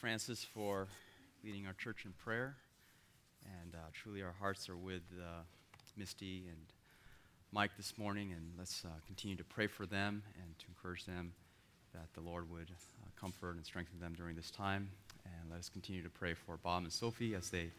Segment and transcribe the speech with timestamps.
[0.00, 0.88] Francis for
[1.42, 2.54] leading our church in prayer.
[3.62, 5.40] And uh, truly, our hearts are with uh,
[5.96, 6.58] Misty and
[7.50, 8.32] Mike this morning.
[8.32, 11.32] And let's uh, continue to pray for them and to encourage them
[11.94, 14.90] that the Lord would uh, comfort and strengthen them during this time.
[15.24, 17.70] And let us continue to pray for Bob and Sophie as they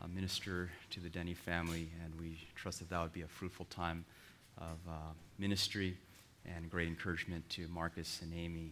[0.00, 1.90] uh, minister to the Denny family.
[2.04, 4.04] And we trust that that would be a fruitful time
[4.58, 4.92] of uh,
[5.38, 5.96] ministry
[6.46, 8.70] and great encouragement to Marcus and Amy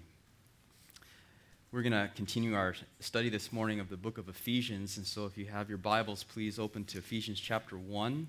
[1.72, 4.98] we're going to continue our study this morning of the book of Ephesians.
[4.98, 8.26] And so if you have your Bibles, please open to Ephesians chapter 1.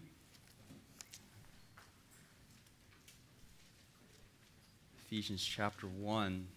[5.05, 6.47] Ephesians chapter 1.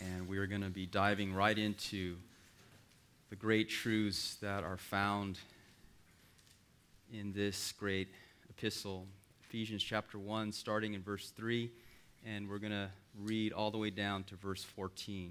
[0.00, 2.16] And we're going to be diving right into
[3.28, 5.38] the great truths that are found
[7.12, 8.08] in this great
[8.48, 9.06] epistle.
[9.50, 11.70] Ephesians chapter 1, starting in verse 3.
[12.24, 12.88] And we're going to
[13.20, 15.30] read all the way down to verse 14.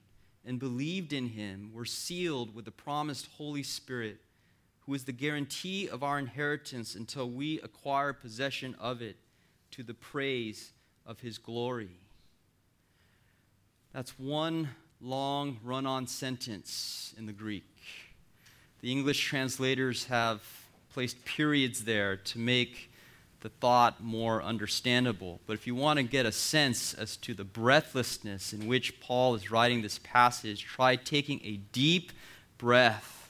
[0.45, 4.17] and believed in him were sealed with the promised Holy Spirit,
[4.81, 9.17] who is the guarantee of our inheritance until we acquire possession of it
[9.71, 10.73] to the praise
[11.05, 11.91] of his glory.
[13.93, 14.69] That's one
[14.99, 17.65] long run on sentence in the Greek.
[18.81, 20.41] The English translators have
[20.93, 22.90] placed periods there to make
[23.41, 25.39] the thought more understandable.
[25.45, 29.35] But if you want to get a sense as to the breathlessness in which Paul
[29.35, 32.11] is writing this passage, try taking a deep
[32.57, 33.29] breath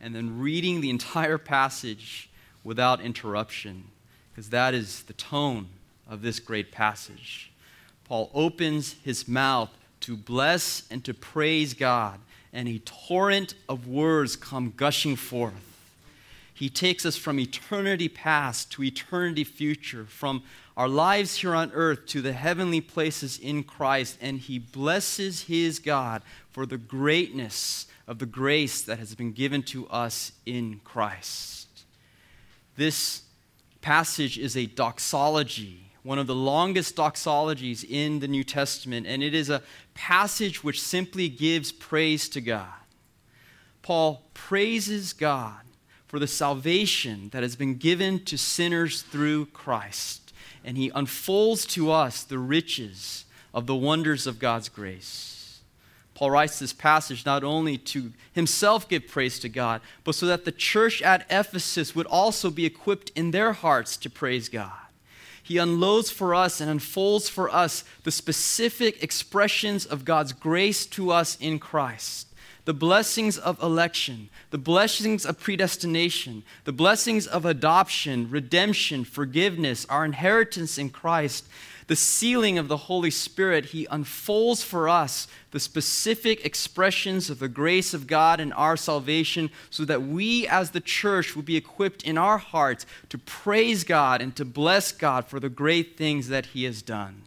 [0.00, 2.28] and then reading the entire passage
[2.64, 3.84] without interruption,
[4.30, 5.68] because that is the tone
[6.08, 7.52] of this great passage.
[8.04, 12.18] Paul opens his mouth to bless and to praise God,
[12.52, 15.71] and a torrent of words come gushing forth.
[16.62, 20.44] He takes us from eternity past to eternity future, from
[20.76, 25.80] our lives here on earth to the heavenly places in Christ, and He blesses His
[25.80, 31.66] God for the greatness of the grace that has been given to us in Christ.
[32.76, 33.22] This
[33.80, 39.34] passage is a doxology, one of the longest doxologies in the New Testament, and it
[39.34, 42.68] is a passage which simply gives praise to God.
[43.82, 45.61] Paul praises God
[46.12, 50.30] for the salvation that has been given to sinners through Christ.
[50.62, 53.24] And he unfolds to us the riches
[53.54, 55.60] of the wonders of God's grace.
[56.14, 60.44] Paul writes this passage not only to himself give praise to God, but so that
[60.44, 64.70] the church at Ephesus would also be equipped in their hearts to praise God.
[65.42, 71.10] He unloads for us and unfolds for us the specific expressions of God's grace to
[71.10, 72.26] us in Christ
[72.64, 80.04] the blessings of election, the blessings of predestination, the blessings of adoption, redemption, forgiveness, our
[80.04, 81.44] inheritance in Christ,
[81.88, 87.48] the sealing of the Holy Spirit, He unfolds for us the specific expressions of the
[87.48, 92.04] grace of God in our salvation so that we as the church will be equipped
[92.04, 96.46] in our hearts to praise God and to bless God for the great things that
[96.46, 97.22] He has done.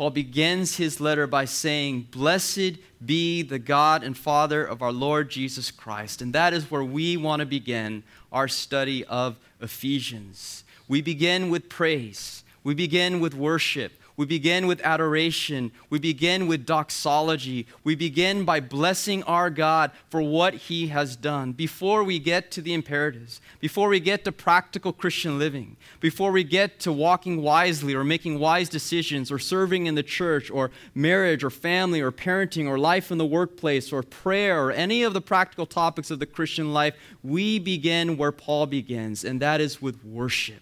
[0.00, 5.30] Paul begins his letter by saying, Blessed be the God and Father of our Lord
[5.30, 6.22] Jesus Christ.
[6.22, 8.02] And that is where we want to begin
[8.32, 10.64] our study of Ephesians.
[10.88, 15.72] We begin with praise, we begin with worship, We begin with adoration.
[15.88, 17.66] We begin with doxology.
[17.84, 22.60] We begin by blessing our God for what he has done before we get to
[22.60, 27.94] the imperatives, before we get to practical Christian living, before we get to walking wisely
[27.94, 32.68] or making wise decisions or serving in the church or marriage or family or parenting
[32.68, 36.26] or life in the workplace or prayer or any of the practical topics of the
[36.26, 36.94] Christian life.
[37.22, 40.60] We begin where Paul begins, and that is with worship.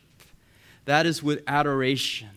[0.85, 2.29] That is with adoration.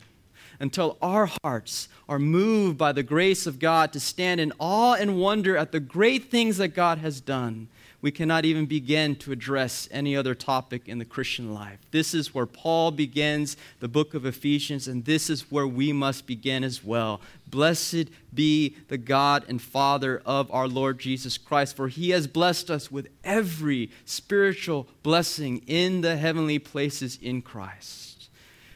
[0.61, 5.19] Until our hearts are moved by the grace of God to stand in awe and
[5.19, 7.67] wonder at the great things that God has done,
[7.99, 11.79] we cannot even begin to address any other topic in the Christian life.
[11.89, 16.27] This is where Paul begins the book of Ephesians, and this is where we must
[16.27, 17.21] begin as well.
[17.47, 22.69] Blessed be the God and Father of our Lord Jesus Christ, for he has blessed
[22.69, 28.10] us with every spiritual blessing in the heavenly places in Christ.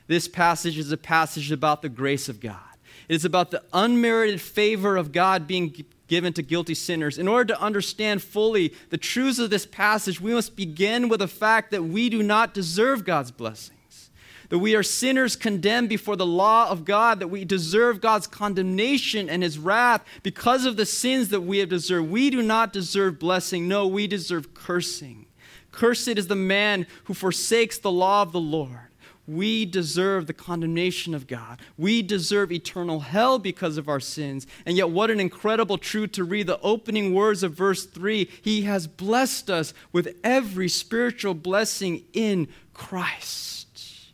[0.08, 2.60] This passage is a passage about the grace of God.
[3.08, 7.18] It is about the unmerited favor of God being given to guilty sinners.
[7.18, 11.28] In order to understand fully the truths of this passage, we must begin with the
[11.28, 14.12] fact that we do not deserve God's blessings,
[14.50, 19.30] that we are sinners condemned before the law of God, that we deserve God's condemnation
[19.30, 22.10] and his wrath because of the sins that we have deserved.
[22.10, 23.68] We do not deserve blessing.
[23.68, 25.26] No, we deserve cursing.
[25.72, 28.80] Cursed is the man who forsakes the law of the Lord.
[29.28, 31.60] We deserve the condemnation of God.
[31.78, 34.46] We deserve eternal hell because of our sins.
[34.66, 38.64] And yet, what an incredible truth to read the opening words of verse 3 He
[38.64, 44.12] has blessed us with every spiritual blessing in Christ.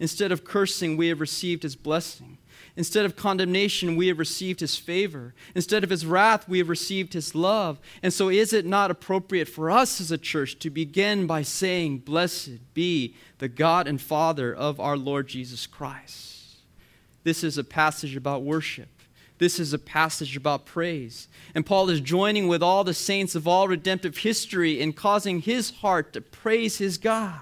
[0.00, 2.37] Instead of cursing, we have received His blessing.
[2.78, 5.34] Instead of condemnation, we have received his favor.
[5.56, 7.80] Instead of his wrath, we have received his love.
[8.04, 11.98] And so, is it not appropriate for us as a church to begin by saying,
[11.98, 16.58] Blessed be the God and Father of our Lord Jesus Christ?
[17.24, 18.90] This is a passage about worship.
[19.38, 21.26] This is a passage about praise.
[21.56, 25.70] And Paul is joining with all the saints of all redemptive history in causing his
[25.70, 27.40] heart to praise his God.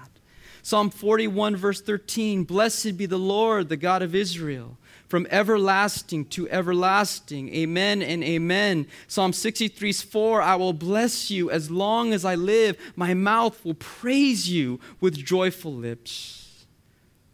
[0.63, 6.49] Psalm 41, verse 13 Blessed be the Lord, the God of Israel from everlasting to
[6.49, 7.53] everlasting.
[7.53, 8.87] Amen and amen.
[9.07, 12.77] Psalm 63 4 I will bless you as long as I live.
[12.95, 16.47] My mouth will praise you with joyful lips.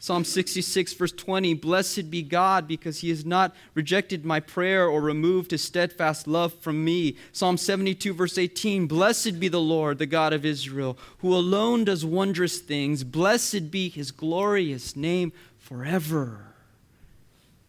[0.04, 5.00] Psalm 66, verse 20 Blessed be God, because he has not rejected my prayer or
[5.00, 7.16] removed his steadfast love from me.
[7.32, 12.04] Psalm 72, verse 18 Blessed be the Lord, the God of Israel, who alone does
[12.04, 13.06] wondrous things.
[13.06, 16.53] Blessed be his glorious name forever.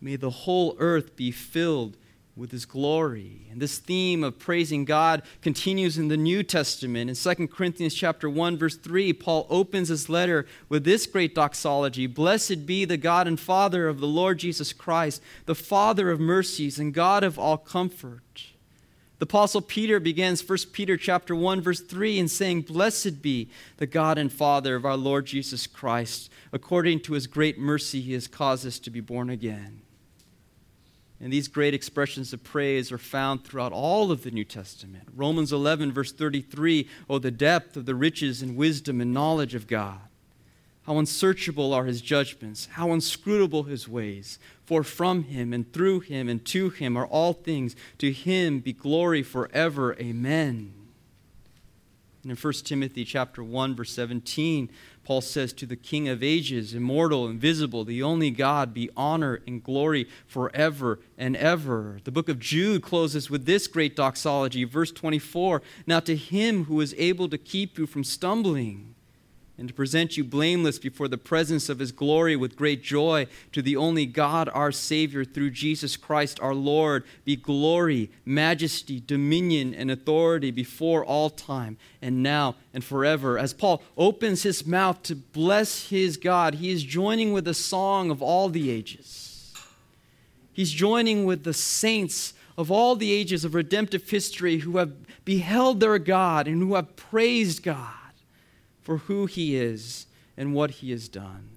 [0.05, 1.97] May the whole earth be filled
[2.37, 3.47] with his glory.
[3.51, 7.09] And this theme of praising God continues in the New Testament.
[7.09, 12.07] In 2 Corinthians chapter 1 verse 3, Paul opens his letter with this great doxology:
[12.07, 16.79] Blessed be the God and Father of the Lord Jesus Christ, the Father of mercies
[16.79, 18.49] and God of all comfort.
[19.21, 23.49] The apostle Peter begins 1 Peter chapter 1 verse 3 in saying, "Blessed be
[23.79, 28.13] the God and Father of our Lord Jesus Christ, according to his great mercy he
[28.13, 29.81] has caused us to be born again."
[31.21, 35.09] And these great expressions of praise are found throughout all of the New Testament.
[35.15, 39.67] Romans 11, verse 33 Oh, the depth of the riches and wisdom and knowledge of
[39.67, 40.01] God.
[40.87, 44.39] How unsearchable are his judgments, how inscrutable his ways.
[44.67, 47.75] For from him and through him and to him are all things.
[47.99, 49.95] To him be glory forever.
[49.99, 50.75] Amen.
[52.23, 54.71] And in 1 Timothy chapter 1 verse 17,
[55.05, 59.63] Paul says, To the King of ages, immortal, invisible, the only God, be honor and
[59.63, 61.99] glory forever and ever.
[62.05, 66.81] The book of Jude closes with this great doxology, verse 24 Now to him who
[66.81, 68.94] is able to keep you from stumbling
[69.57, 73.63] and to present you blameless before the presence of his glory with great joy to
[73.63, 79.91] the only God our Savior through Jesus Christ our Lord be glory, majesty, dominion, and
[79.91, 83.39] authority before all time and now and forever.
[83.39, 88.11] As Paul opens his mouth to bless his God, he is joining with the song
[88.11, 89.53] of all the ages.
[90.53, 94.93] He's joining with the saints of all the ages of redemptive history who have
[95.25, 97.95] beheld their God and who have praised God
[98.85, 101.49] for who he is and what he has done.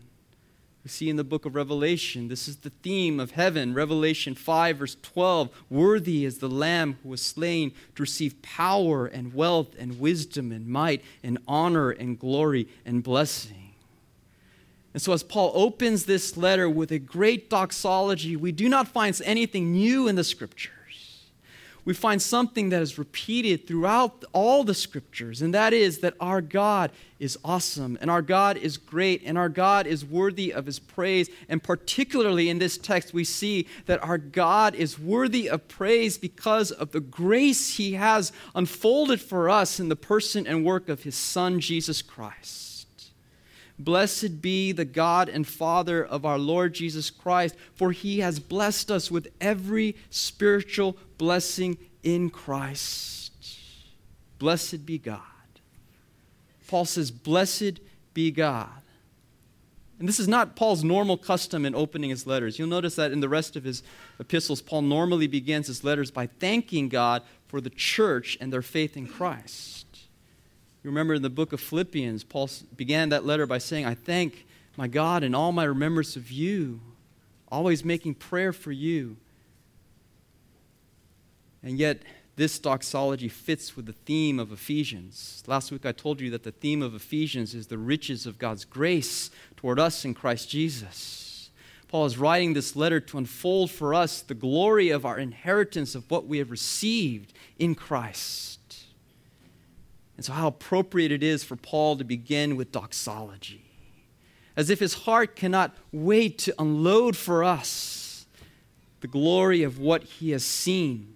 [0.84, 3.74] We see in the book of Revelation, this is the theme of heaven.
[3.74, 9.34] Revelation 5, verse 12 Worthy is the Lamb who was slain to receive power and
[9.34, 13.74] wealth and wisdom and might and honor and glory and blessing.
[14.94, 19.20] And so, as Paul opens this letter with a great doxology, we do not find
[19.26, 20.77] anything new in the scriptures.
[21.88, 26.42] We find something that is repeated throughout all the scriptures, and that is that our
[26.42, 30.80] God is awesome, and our God is great, and our God is worthy of his
[30.80, 31.30] praise.
[31.48, 36.72] And particularly in this text, we see that our God is worthy of praise because
[36.72, 41.16] of the grace he has unfolded for us in the person and work of his
[41.16, 42.77] Son, Jesus Christ.
[43.80, 48.90] Blessed be the God and Father of our Lord Jesus Christ, for he has blessed
[48.90, 53.32] us with every spiritual blessing in Christ.
[54.40, 55.22] Blessed be God.
[56.68, 57.80] Paul says, Blessed
[58.14, 58.70] be God.
[60.00, 62.60] And this is not Paul's normal custom in opening his letters.
[62.60, 63.82] You'll notice that in the rest of his
[64.20, 68.96] epistles, Paul normally begins his letters by thanking God for the church and their faith
[68.96, 69.87] in Christ.
[70.88, 74.46] You remember in the book of Philippians, Paul began that letter by saying, I thank
[74.78, 76.80] my God in all my remembrance of you,
[77.52, 79.18] always making prayer for you.
[81.62, 82.04] And yet,
[82.38, 85.44] this doxology fits with the theme of Ephesians.
[85.46, 88.64] Last week I told you that the theme of Ephesians is the riches of God's
[88.64, 91.50] grace toward us in Christ Jesus.
[91.90, 96.10] Paul is writing this letter to unfold for us the glory of our inheritance of
[96.10, 98.57] what we have received in Christ.
[100.18, 103.64] And so, how appropriate it is for Paul to begin with doxology,
[104.56, 108.26] as if his heart cannot wait to unload for us
[109.02, 111.16] the glory of what he has seen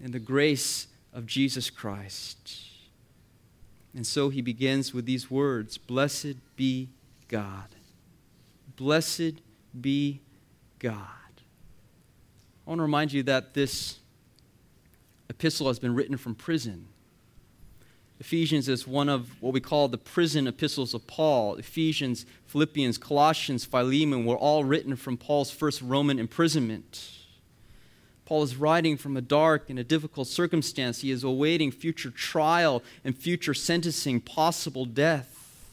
[0.00, 2.60] in the grace of Jesus Christ.
[3.94, 6.88] And so he begins with these words Blessed be
[7.28, 7.68] God.
[8.76, 9.40] Blessed
[9.80, 10.20] be
[10.80, 10.96] God.
[12.66, 13.98] I want to remind you that this
[15.28, 16.88] epistle has been written from prison.
[18.22, 21.56] Ephesians is one of what we call the prison epistles of Paul.
[21.56, 27.18] Ephesians, Philippians, Colossians, Philemon were all written from Paul's first Roman imprisonment.
[28.24, 31.00] Paul is writing from a dark and a difficult circumstance.
[31.00, 35.66] He is awaiting future trial and future sentencing, possible death.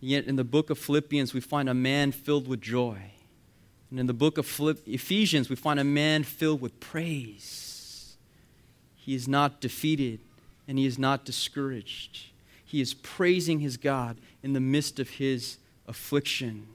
[0.00, 2.98] Yet in the book of Philippians, we find a man filled with joy.
[3.92, 8.16] And in the book of Philipp- Ephesians, we find a man filled with praise.
[8.96, 10.18] He is not defeated
[10.68, 12.26] and he is not discouraged.
[12.64, 15.56] He is praising his God in the midst of his
[15.86, 16.68] affliction.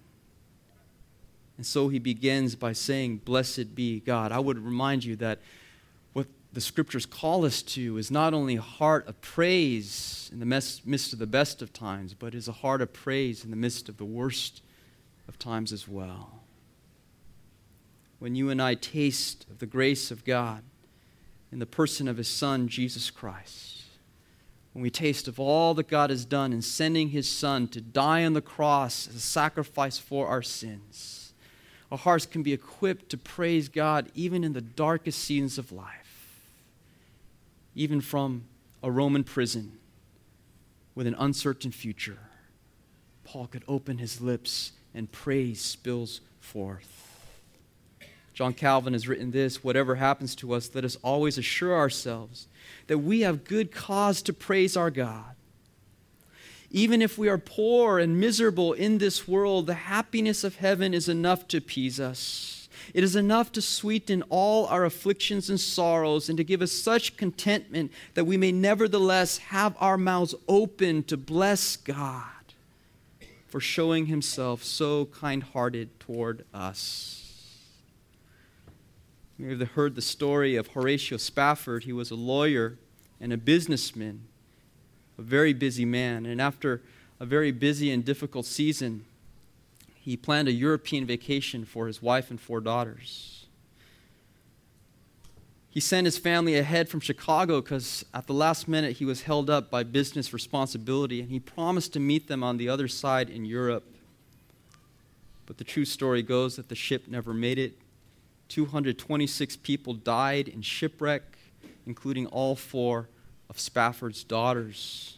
[1.58, 4.32] And so he begins by saying, Blessed be God.
[4.32, 5.38] I would remind you that
[6.14, 10.46] what the scriptures call us to is not only a heart of praise in the
[10.48, 13.88] midst of the best of times, but is a heart of praise in the midst
[13.88, 14.64] of the worst
[15.28, 16.40] of times as well.
[18.18, 20.64] When you and I taste of the grace of God
[21.52, 23.73] in the person of his Son, Jesus Christ,
[24.74, 28.26] when we taste of all that God has done in sending his Son to die
[28.26, 31.34] on the cross as a sacrifice for our sins,
[31.92, 36.42] our hearts can be equipped to praise God even in the darkest seasons of life,
[37.76, 38.46] even from
[38.82, 39.78] a Roman prison
[40.96, 42.18] with an uncertain future.
[43.24, 47.03] Paul could open his lips and praise spills forth.
[48.34, 52.48] John Calvin has written this whatever happens to us, let us always assure ourselves
[52.88, 55.36] that we have good cause to praise our God.
[56.72, 61.08] Even if we are poor and miserable in this world, the happiness of heaven is
[61.08, 62.68] enough to appease us.
[62.96, 67.16] It is enough to sweeten all our afflictions and sorrows and to give us such
[67.16, 72.24] contentment that we may nevertheless have our mouths open to bless God
[73.48, 77.23] for showing himself so kind hearted toward us.
[79.38, 81.86] You may have heard the story of Horatio Spafford.
[81.86, 82.78] He was a lawyer
[83.20, 84.28] and a businessman,
[85.18, 86.26] a very busy man.
[86.26, 86.82] And after
[87.20, 89.06] a very busy and difficult season,
[89.96, 93.46] he planned a European vacation for his wife and four daughters.
[95.70, 99.50] He sent his family ahead from Chicago because at the last minute he was held
[99.50, 103.44] up by business responsibility and he promised to meet them on the other side in
[103.44, 103.84] Europe.
[105.48, 107.74] But the true story goes that the ship never made it
[108.50, 111.38] 226 people died in shipwreck,
[111.86, 113.10] including all four
[113.50, 115.18] of Spafford's daughters.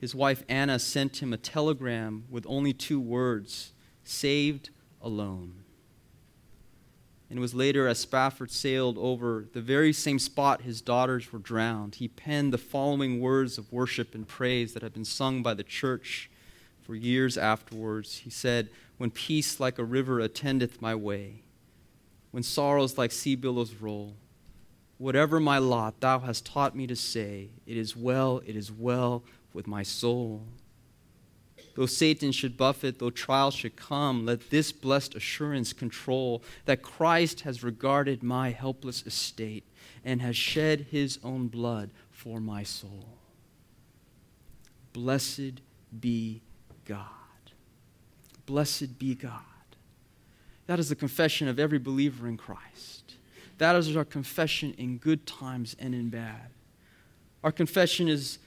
[0.00, 3.72] His wife Anna sent him a telegram with only two words
[4.04, 4.70] saved
[5.02, 5.64] alone.
[7.30, 11.38] And it was later, as Spafford sailed over the very same spot his daughters were
[11.38, 15.52] drowned, he penned the following words of worship and praise that had been sung by
[15.52, 16.30] the church
[16.80, 18.18] for years afterwards.
[18.18, 21.42] He said, When peace like a river attendeth my way,
[22.30, 24.14] when sorrows like sea billows roll.
[24.98, 29.22] Whatever my lot, thou hast taught me to say, It is well, it is well
[29.52, 30.42] with my soul.
[31.74, 37.42] Though Satan should buffet, though trials should come, let this blessed assurance control that Christ
[37.42, 39.64] has regarded my helpless estate
[40.04, 43.18] and has shed his own blood for my soul.
[44.92, 45.60] Blessed
[46.00, 46.42] be
[46.84, 47.06] God.
[48.44, 49.42] Blessed be God.
[50.68, 53.14] That is the confession of every believer in Christ.
[53.56, 56.50] That is our confession in good times and in bad.
[57.42, 58.38] Our confession is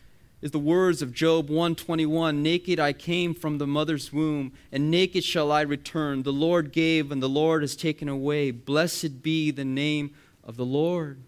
[0.42, 5.24] is the words of Job 121 Naked I came from the mother's womb, and naked
[5.24, 6.24] shall I return.
[6.24, 8.52] The Lord gave, and the Lord has taken away.
[8.52, 11.20] Blessed be the name of the Lord.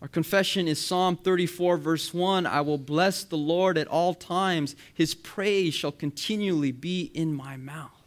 [0.00, 4.76] Our confession is Psalm 34, verse 1 I will bless the Lord at all times,
[4.92, 8.03] his praise shall continually be in my mouth.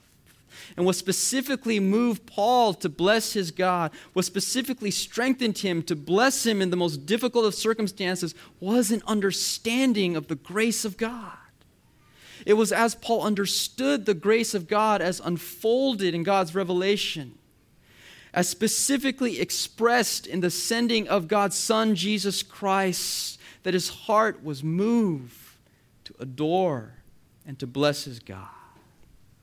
[0.75, 6.45] And what specifically moved Paul to bless his God, what specifically strengthened him to bless
[6.45, 11.37] him in the most difficult of circumstances, was an understanding of the grace of God.
[12.45, 17.37] It was as Paul understood the grace of God as unfolded in God's revelation,
[18.33, 24.63] as specifically expressed in the sending of God's Son, Jesus Christ, that his heart was
[24.63, 25.33] moved
[26.05, 26.93] to adore
[27.45, 28.47] and to bless his God.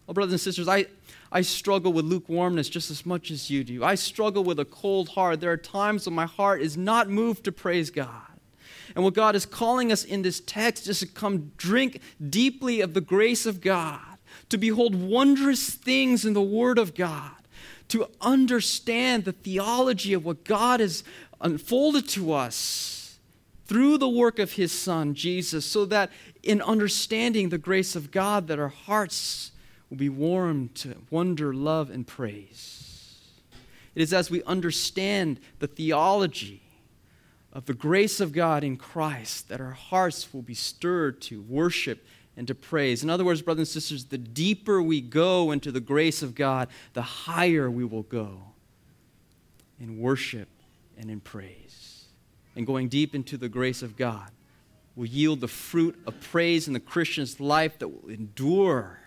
[0.08, 0.86] Oh, brothers and sisters, I,
[1.34, 3.82] I struggle with lukewarmness just as much as you do.
[3.82, 5.40] I struggle with a cold heart.
[5.40, 8.38] There are times when my heart is not moved to praise God.
[8.94, 12.00] And what God is calling us in this text is to come drink
[12.30, 14.00] deeply of the grace of God,
[14.48, 17.32] to behold wondrous things in the Word of God,
[17.88, 21.02] to understand the theology of what God has
[21.40, 23.18] unfolded to us
[23.66, 26.10] through the work of His Son, Jesus, so that
[26.44, 29.50] in understanding the grace of God, that our hearts
[29.94, 33.20] will be warmed to wonder, love, and praise.
[33.94, 36.62] It is as we understand the theology
[37.52, 42.04] of the grace of God in Christ that our hearts will be stirred to worship
[42.36, 43.04] and to praise.
[43.04, 46.66] In other words, brothers and sisters, the deeper we go into the grace of God,
[46.94, 48.40] the higher we will go
[49.78, 50.48] in worship
[50.98, 52.06] and in praise.
[52.56, 54.32] And going deep into the grace of God
[54.96, 58.98] will yield the fruit of praise in the Christian's life that will endure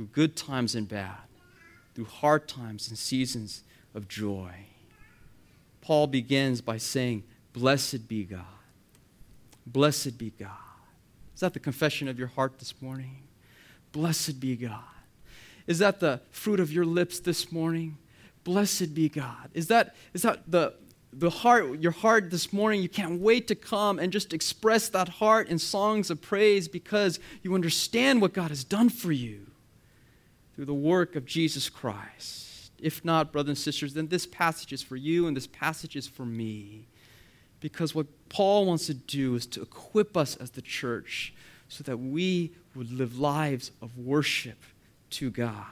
[0.00, 1.18] through good times and bad,
[1.94, 3.64] through hard times and seasons
[3.94, 4.50] of joy.
[5.82, 8.40] Paul begins by saying, Blessed be God.
[9.66, 10.48] Blessed be God.
[11.34, 13.24] Is that the confession of your heart this morning?
[13.92, 14.80] Blessed be God.
[15.66, 17.98] Is that the fruit of your lips this morning?
[18.42, 19.50] Blessed be God.
[19.52, 20.76] Is that, is that the,
[21.12, 22.80] the heart, your heart this morning?
[22.80, 27.20] You can't wait to come and just express that heart in songs of praise because
[27.42, 29.49] you understand what God has done for you
[30.54, 32.70] through the work of Jesus Christ.
[32.78, 36.06] If not, brothers and sisters, then this passage is for you and this passage is
[36.06, 36.86] for me.
[37.60, 41.34] Because what Paul wants to do is to equip us as the church
[41.68, 44.58] so that we would live lives of worship
[45.10, 45.66] to God.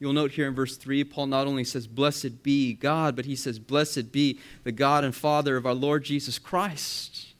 [0.00, 3.36] You'll note here in verse 3, Paul not only says, Blessed be God, but he
[3.36, 7.34] says, Blessed be the God and Father of our Lord Jesus Christ.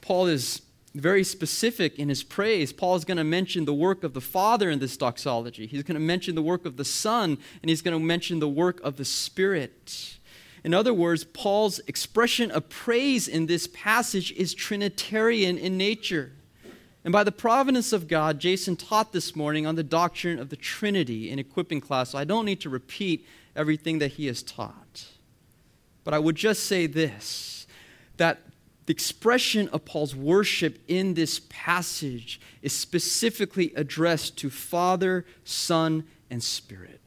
[0.00, 0.62] Paul is
[0.94, 2.72] very specific in his praise.
[2.72, 5.66] Paul is going to mention the work of the Father in this doxology.
[5.66, 8.48] He's going to mention the work of the Son, and he's going to mention the
[8.48, 10.18] work of the Spirit.
[10.64, 16.32] In other words, Paul's expression of praise in this passage is Trinitarian in nature.
[17.04, 20.56] And by the providence of God, Jason taught this morning on the doctrine of the
[20.56, 23.26] Trinity in equipping class, so I don't need to repeat
[23.56, 25.06] everything that he has taught.
[26.04, 27.66] But I would just say this
[28.16, 28.42] that
[28.90, 36.42] the expression of Paul's worship in this passage is specifically addressed to Father, Son, and
[36.42, 37.00] Spirit.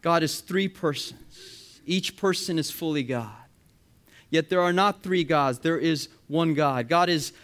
[0.00, 3.28] God is three persons, each person is fully God.
[4.30, 6.88] Yet there are not three gods, there is one God.
[6.88, 7.34] God is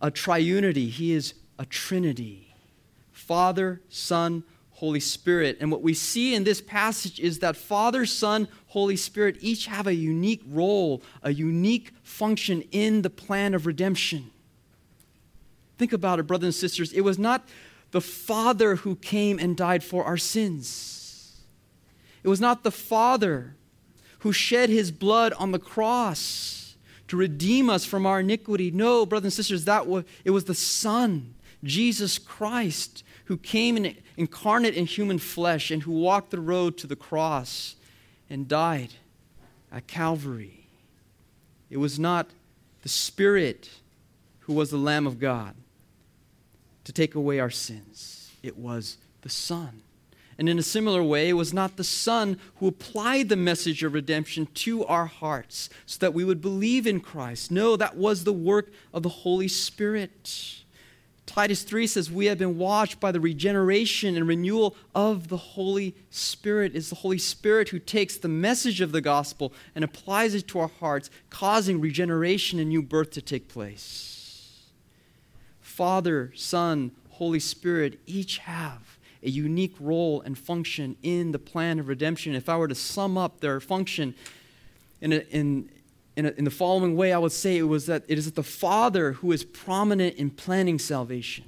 [0.00, 2.54] a triunity, He is a trinity
[3.10, 5.56] Father, Son, Holy Spirit.
[5.60, 9.86] And what we see in this passage is that Father, Son, Holy Spirit each have
[9.86, 14.32] a unique role, a unique function in the plan of redemption.
[15.78, 16.92] Think about it, brothers and sisters.
[16.92, 17.46] It was not
[17.92, 21.42] the Father who came and died for our sins,
[22.24, 23.54] it was not the Father
[24.20, 26.74] who shed his blood on the cross
[27.06, 28.72] to redeem us from our iniquity.
[28.72, 33.96] No, brothers and sisters, that was, it was the Son, Jesus Christ, who came in,
[34.16, 37.76] incarnate in human flesh and who walked the road to the cross
[38.28, 38.94] and died
[39.72, 40.66] at Calvary.
[41.70, 42.28] It was not
[42.82, 43.70] the Spirit
[44.40, 45.54] who was the Lamb of God
[46.84, 49.82] to take away our sins, it was the Son.
[50.36, 53.94] And in a similar way, it was not the Son who applied the message of
[53.94, 57.52] redemption to our hearts so that we would believe in Christ.
[57.52, 60.63] No, that was the work of the Holy Spirit.
[61.26, 65.94] Titus 3 says, We have been washed by the regeneration and renewal of the Holy
[66.10, 66.74] Spirit.
[66.74, 70.60] It's the Holy Spirit who takes the message of the gospel and applies it to
[70.60, 74.70] our hearts, causing regeneration and new birth to take place.
[75.60, 81.88] Father, Son, Holy Spirit each have a unique role and function in the plan of
[81.88, 82.34] redemption.
[82.34, 84.14] If I were to sum up their function
[85.00, 85.70] in, a, in,
[86.16, 88.42] in, a, in the following way, I would say it was that it is the
[88.42, 91.44] Father who is prominent in planning salvation.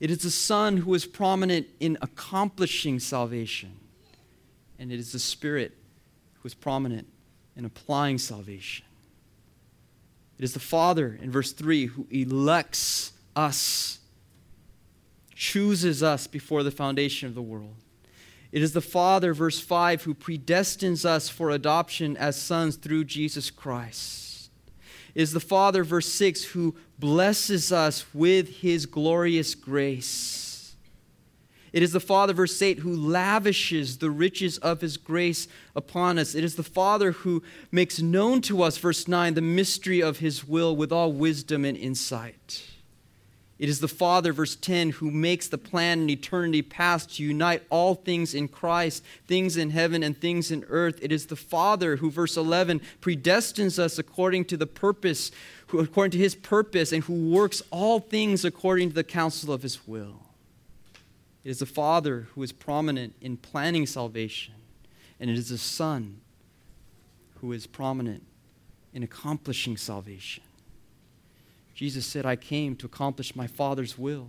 [0.00, 3.78] It is the Son who is prominent in accomplishing salvation.
[4.78, 5.76] And it is the Spirit
[6.34, 7.08] who is prominent
[7.56, 8.84] in applying salvation.
[10.38, 13.98] It is the Father in verse 3 who elects us
[15.34, 17.76] chooses us before the foundation of the world.
[18.50, 23.50] It is the Father, verse 5, who predestines us for adoption as sons through Jesus
[23.50, 24.50] Christ.
[25.14, 30.76] It is the Father, verse 6, who blesses us with his glorious grace.
[31.72, 36.34] It is the Father, verse 8, who lavishes the riches of his grace upon us.
[36.34, 40.48] It is the Father who makes known to us, verse 9, the mystery of his
[40.48, 42.62] will with all wisdom and insight.
[43.58, 47.64] It is the Father, verse 10, who makes the plan in eternity past to unite
[47.70, 51.00] all things in Christ, things in heaven and things in earth.
[51.02, 55.32] It is the Father who, verse 11, predestines us according to the purpose,
[55.68, 59.62] who, according to his purpose, and who works all things according to the counsel of
[59.62, 60.22] his will.
[61.42, 64.54] It is the Father who is prominent in planning salvation,
[65.18, 66.20] and it is the Son
[67.40, 68.24] who is prominent
[68.94, 70.44] in accomplishing salvation.
[71.78, 74.26] Jesus said, I came to accomplish my Father's will.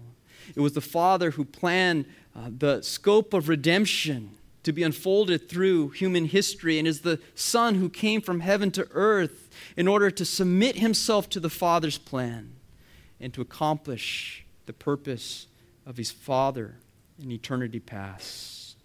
[0.55, 5.89] It was the Father who planned uh, the scope of redemption to be unfolded through
[5.89, 10.25] human history, and is the Son who came from heaven to earth in order to
[10.25, 12.53] submit himself to the Father's plan
[13.19, 15.47] and to accomplish the purpose
[15.87, 16.75] of his Father
[17.19, 18.75] in eternity past.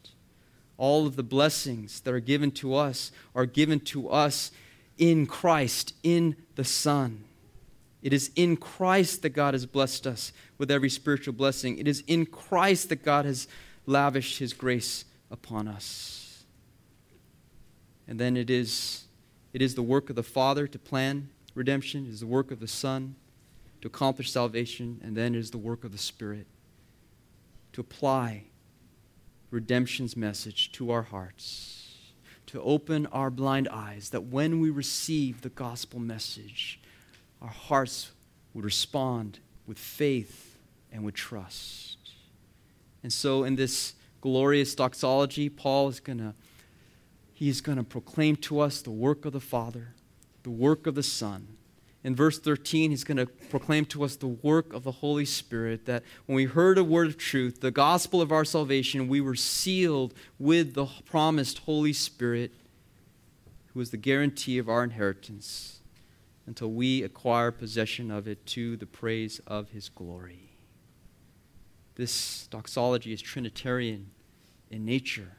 [0.79, 4.53] All of the blessings that are given to us are given to us
[4.96, 7.24] in Christ, in the Son.
[8.05, 11.79] It is in Christ that God has blessed us with every spiritual blessing.
[11.79, 13.49] It is in Christ that God has
[13.87, 16.45] lavished his grace upon us.
[18.07, 19.05] And then it is,
[19.55, 22.61] it is the work of the Father to plan redemption, it is the work of
[22.61, 23.14] the Son
[23.81, 26.47] to accomplish salvation, and then it is the work of the Spirit
[27.73, 28.45] to apply
[29.51, 32.12] redemption's message to our hearts,
[32.47, 36.81] to open our blind eyes, that when we receive the gospel message,
[37.45, 38.11] our hearts
[38.55, 40.57] would respond with faith
[40.91, 41.99] and with trust.
[43.03, 46.35] And so in this glorious doxology, Paul is going to
[47.35, 49.89] he's going to proclaim to us the work of the Father,
[50.43, 51.49] the work of the Son.
[52.03, 55.85] In verse 13, he's going to proclaim to us the work of the Holy Spirit
[55.85, 59.35] that when we heard a word of truth, the gospel of our salvation, we were
[59.35, 62.53] sealed with the promised Holy Spirit,
[63.73, 65.81] who is the guarantee of our inheritance
[66.47, 70.51] until we acquire possession of it to the praise of his glory.
[71.97, 74.11] This doxology is Trinitarian
[74.71, 75.37] in nature.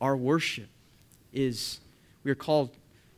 [0.00, 0.68] Our worship
[1.32, 1.80] is,
[2.24, 2.70] we are called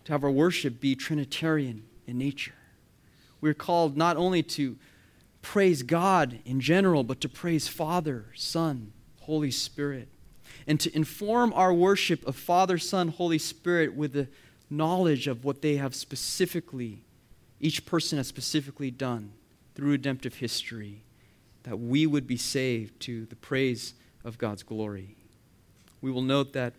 [0.04, 2.54] to have our worship be Trinitarian in nature.
[3.40, 4.76] We're called not only to
[5.42, 10.08] praise God in general, but to praise Father, Son, Holy Spirit,
[10.66, 14.28] and to inform our worship of Father, Son, Holy Spirit with the
[14.70, 17.02] knowledge of what they have specifically,
[17.60, 19.32] each person has specifically done
[19.74, 21.02] through redemptive history,
[21.64, 25.16] that we would be saved to the praise of God's glory.
[26.00, 26.74] We will note that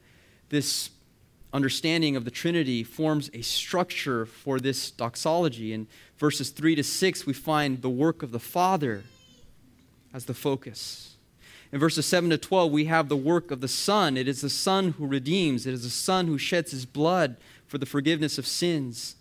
[0.49, 0.89] this
[1.53, 5.73] understanding of the Trinity forms a structure for this doxology.
[5.73, 9.03] In verses 3 to 6, we find the work of the Father
[10.13, 11.15] as the focus.
[11.71, 14.17] In verses 7 to 12, we have the work of the Son.
[14.17, 17.37] It is the Son who redeems, it is the Son who sheds his blood
[17.71, 19.15] for the forgiveness of sins.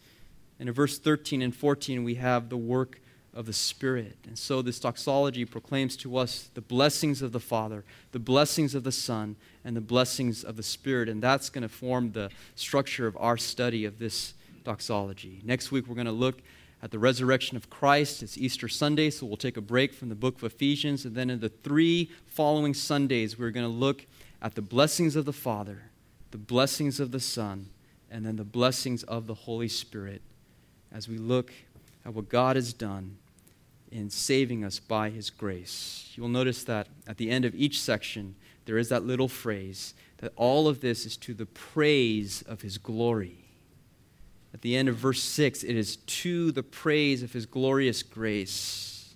[0.58, 3.00] And in verse 13 and 14, we have the work
[3.32, 4.16] of the Spirit.
[4.26, 8.82] And so this doxology proclaims to us the blessings of the Father, the blessings of
[8.82, 11.08] the Son, and the blessings of the Spirit.
[11.08, 14.34] And that's going to form the structure of our study of this
[14.64, 15.40] doxology.
[15.44, 16.42] Next week, we're going to look
[16.82, 18.20] at the resurrection of Christ.
[18.20, 21.04] It's Easter Sunday, so we'll take a break from the book of Ephesians.
[21.04, 24.06] And then in the three following Sundays, we're going to look
[24.42, 25.82] at the blessings of the Father,
[26.32, 27.68] the blessings of the Son,
[28.10, 30.22] and then the blessings of the Holy Spirit
[30.92, 31.52] as we look
[32.04, 33.18] at what God has done
[33.90, 36.12] in saving us by his grace.
[36.14, 39.94] You will notice that at the end of each section, there is that little phrase
[40.18, 43.44] that all of this is to the praise of his glory.
[44.52, 49.14] At the end of verse 6, it is to the praise of his glorious grace.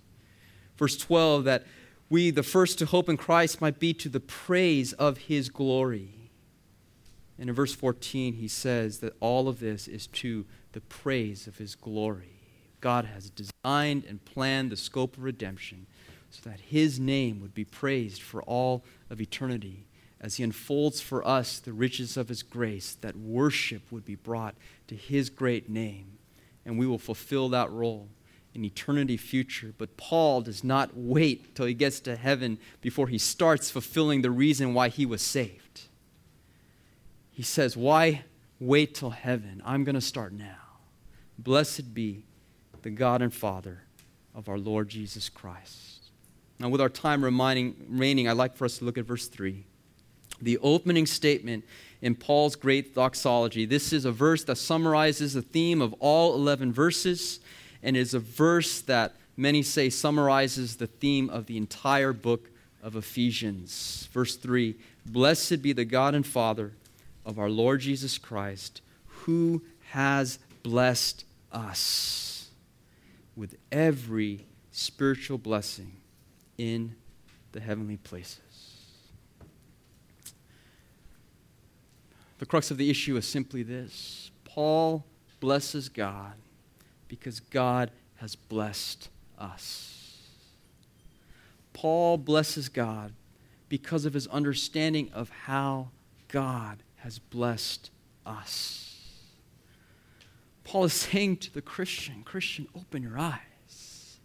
[0.77, 1.65] Verse 12, that
[2.09, 6.14] we, the first to hope in Christ, might be to the praise of his glory.
[7.37, 11.57] And in verse 14, he says that all of this is to the praise of
[11.57, 12.41] his glory.
[12.81, 15.87] God has designed and planned the scope of redemption
[16.29, 19.87] so that his name would be praised for all of eternity
[20.25, 24.55] as he unfolds for us the riches of his grace, that worship would be brought
[24.87, 26.17] to his great name,
[26.65, 28.09] and we will fulfill that role
[28.53, 29.73] in eternity future.
[29.77, 34.31] But Paul does not wait till he gets to heaven before he starts fulfilling the
[34.31, 35.64] reason why he was saved.
[37.35, 38.23] He says, Why
[38.61, 39.61] wait till heaven?
[39.65, 40.55] I'm going to start now.
[41.37, 42.23] Blessed be
[42.81, 43.83] the God and Father
[44.33, 46.11] of our Lord Jesus Christ.
[46.59, 49.65] Now, with our time remaining, I'd like for us to look at verse 3
[50.41, 51.63] the opening statement
[52.01, 53.65] in Paul's great doxology.
[53.65, 57.39] This is a verse that summarizes the theme of all 11 verses
[57.81, 62.49] and is a verse that many say summarizes the theme of the entire book
[62.83, 64.09] of Ephesians.
[64.11, 66.73] Verse 3 Blessed be the God and Father
[67.25, 72.49] of our Lord Jesus Christ, who has blessed us
[73.35, 75.93] with every spiritual blessing
[76.57, 76.95] in
[77.51, 78.39] the heavenly places.
[82.37, 85.05] The crux of the issue is simply this Paul
[85.39, 86.33] blesses God
[87.07, 90.21] because God has blessed us.
[91.73, 93.13] Paul blesses God
[93.69, 95.89] because of his understanding of how
[96.27, 97.91] God has blessed
[98.25, 98.97] us.
[100.63, 104.17] Paul is saying to the Christian, Christian, open your eyes.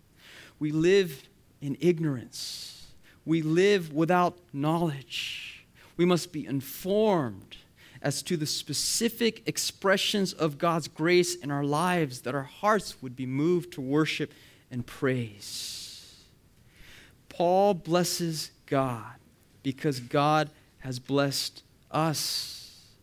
[0.59, 1.29] We live
[1.61, 2.87] in ignorance.
[3.27, 5.66] We live without knowledge.
[5.99, 7.59] We must be informed
[8.01, 13.14] as to the specific expressions of God's grace in our lives, that our hearts would
[13.14, 14.33] be moved to worship
[14.71, 16.25] and praise.
[17.29, 19.16] Paul blesses God
[19.62, 22.57] because God has blessed us.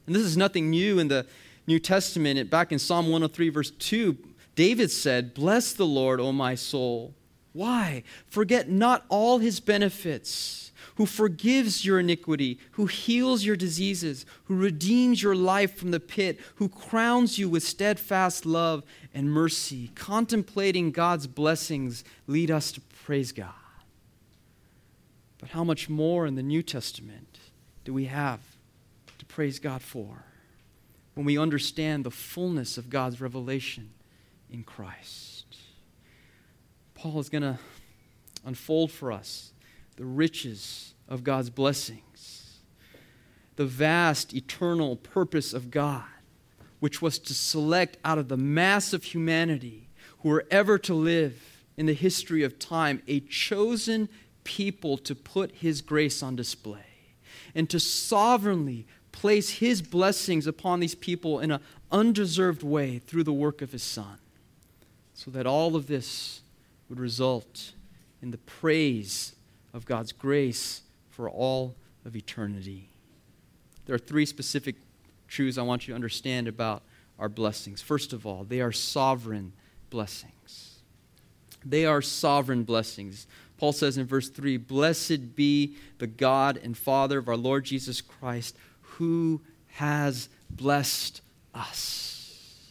[0.07, 1.27] And this is nothing new in the
[1.67, 2.49] New Testament.
[2.49, 4.17] Back in Psalm 103, verse 2,
[4.55, 7.13] David said, Bless the Lord, O my soul.
[7.53, 8.03] Why?
[8.27, 15.21] Forget not all his benefits who forgives your iniquity, who heals your diseases, who redeems
[15.21, 19.91] your life from the pit, who crowns you with steadfast love and mercy.
[19.93, 23.53] Contemplating God's blessings lead us to praise God.
[25.37, 27.37] But how much more in the New Testament
[27.83, 28.39] do we have
[29.17, 30.25] to praise God for
[31.15, 33.91] when we understand the fullness of God's revelation
[34.51, 35.57] in Christ?
[36.93, 37.59] Paul is going to
[38.45, 39.51] unfold for us
[39.97, 42.59] the riches of God's blessings,
[43.55, 46.03] the vast eternal purpose of God,
[46.79, 51.63] which was to select out of the mass of humanity who were ever to live
[51.75, 54.09] in the history of time a chosen
[54.43, 56.79] people to put His grace on display
[57.53, 58.85] and to sovereignly
[59.17, 61.59] place His blessings upon these people in an
[61.91, 64.19] undeserved way through the work of His Son,
[65.15, 66.41] so that all of this
[66.87, 67.73] would result
[68.21, 69.33] in the praise
[69.73, 71.73] of God's grace for all
[72.05, 72.89] of eternity.
[73.87, 74.75] There are three specific
[75.27, 76.83] truths I want you to understand about
[77.17, 77.81] our blessings.
[77.81, 79.53] First of all, they are sovereign
[79.89, 80.75] blessings.
[81.65, 83.25] They are sovereign blessings.
[83.57, 87.99] Paul says in verse 3 Blessed be the God and Father of our Lord Jesus
[87.99, 88.55] Christ,
[88.97, 89.41] who
[89.73, 91.21] has blessed
[91.53, 92.69] us.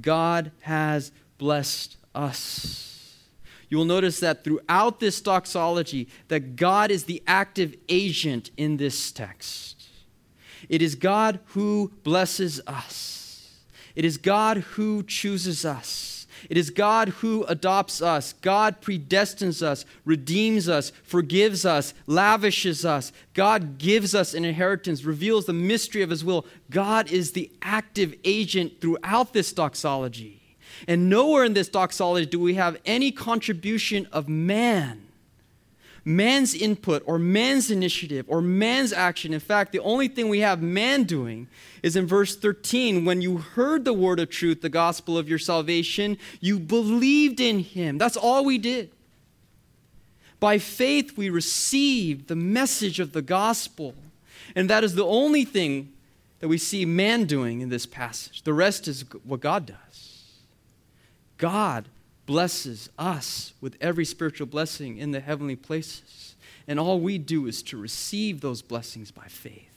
[0.00, 2.94] God has blessed us
[3.74, 9.10] you will notice that throughout this doxology that God is the active agent in this
[9.10, 9.88] text.
[10.68, 13.50] It is God who blesses us.
[13.96, 16.13] It is God who chooses us.
[16.50, 18.32] It is God who adopts us.
[18.34, 23.12] God predestines us, redeems us, forgives us, lavishes us.
[23.32, 26.46] God gives us an inheritance, reveals the mystery of his will.
[26.70, 30.40] God is the active agent throughout this doxology.
[30.86, 35.06] And nowhere in this doxology do we have any contribution of man,
[36.04, 39.32] man's input or man's initiative or man's action.
[39.32, 41.48] In fact, the only thing we have man doing
[41.82, 45.38] is in verse 13 when you heard the word of truth, the gospel of your
[45.38, 47.98] salvation, you believed in him.
[47.98, 48.90] That's all we did.
[50.40, 53.94] By faith, we received the message of the gospel.
[54.54, 55.92] And that is the only thing
[56.40, 58.42] that we see man doing in this passage.
[58.42, 60.24] The rest is what God does.
[61.38, 61.88] God
[62.26, 66.34] blesses us with every spiritual blessing in the heavenly places.
[66.66, 69.68] And all we do is to receive those blessings by faith.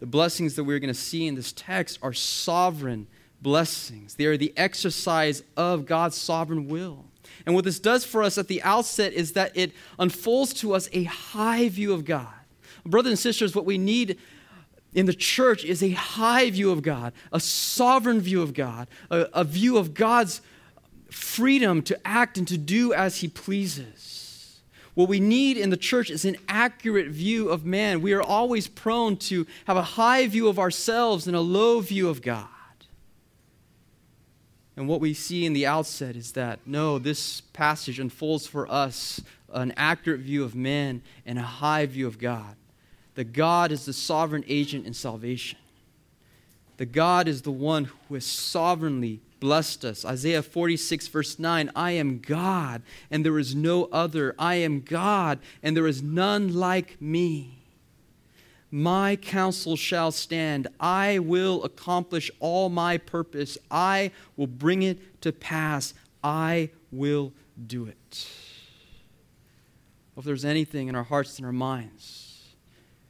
[0.00, 3.06] The blessings that we're going to see in this text are sovereign
[3.40, 7.04] blessings, they are the exercise of God's sovereign will.
[7.44, 10.88] And what this does for us at the outset is that it unfolds to us
[10.92, 12.32] a high view of God.
[12.84, 14.18] Brothers and sisters, what we need
[14.94, 19.28] in the church is a high view of God, a sovereign view of God, a,
[19.32, 20.40] a, view of God's
[21.14, 24.60] freedom to act and to do as He pleases.
[24.94, 28.02] What we need in the church is an accurate view of man.
[28.02, 32.08] We are always prone to have a high view of ourselves and a low view
[32.08, 32.48] of God.
[34.76, 39.20] And what we see in the outset is that no, this passage unfolds for us
[39.52, 42.56] an accurate view of man and a high view of God.
[43.14, 45.58] That God is the sovereign agent in salvation.
[46.78, 50.04] That God is the one who has sovereignly blessed us.
[50.04, 54.36] Isaiah 46, verse 9 I am God, and there is no other.
[54.38, 57.58] I am God, and there is none like me.
[58.70, 60.68] My counsel shall stand.
[60.78, 63.58] I will accomplish all my purpose.
[63.68, 65.92] I will bring it to pass.
[66.22, 67.32] I will
[67.66, 68.28] do it.
[70.16, 72.21] If there's anything in our hearts and our minds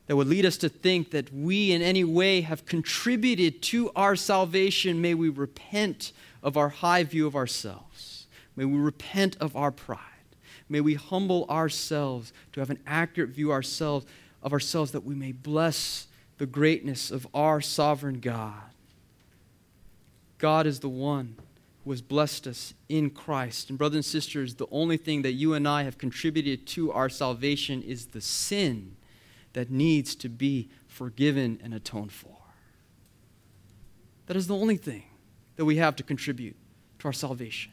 [0.07, 4.17] that would lead us to think that we in any way have contributed to our
[4.17, 6.13] salvation, may we repent
[6.43, 8.27] of our high view of ourselves.
[8.57, 9.99] May we repent of our pride.
[10.69, 14.07] May we humble ourselves to have an accurate view ourselves
[14.43, 18.55] of ourselves that we may bless the greatness of our sovereign God.
[20.39, 21.37] God is the one
[21.85, 23.69] who has blessed us in Christ.
[23.69, 27.09] And, brothers and sisters, the only thing that you and I have contributed to our
[27.09, 28.97] salvation is the sin
[29.53, 32.37] that needs to be forgiven and atoned for.
[34.27, 35.05] That is the only thing
[35.57, 36.57] that we have to contribute
[37.01, 37.73] to our salvation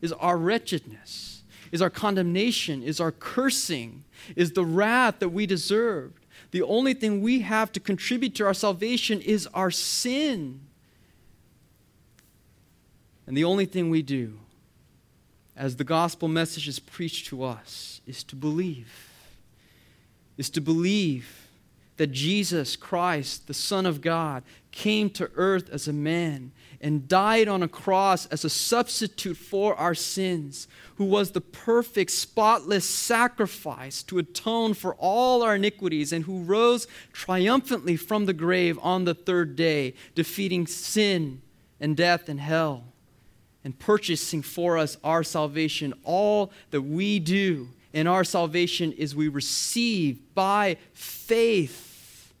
[0.00, 1.36] is our wretchedness
[1.72, 4.04] is our condemnation, is our cursing,
[4.34, 6.26] is the wrath that we deserved.
[6.50, 10.60] The only thing we have to contribute to our salvation is our sin.
[13.26, 14.38] And the only thing we do
[15.56, 19.10] as the gospel message is preached to us is to believe.
[20.36, 21.48] Is to believe
[21.96, 27.48] that Jesus Christ, the Son of God, came to earth as a man and died
[27.48, 34.02] on a cross as a substitute for our sins, who was the perfect, spotless sacrifice
[34.02, 39.14] to atone for all our iniquities, and who rose triumphantly from the grave on the
[39.14, 41.40] third day, defeating sin
[41.80, 42.84] and death and hell,
[43.64, 45.94] and purchasing for us our salvation.
[46.04, 52.32] All that we do in our salvation is we receive by faith